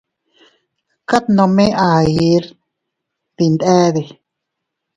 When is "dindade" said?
3.37-4.03